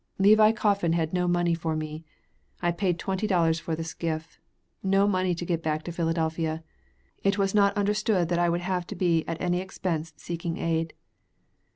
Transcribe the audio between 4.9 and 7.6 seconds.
money to get back to Philadelphia. It was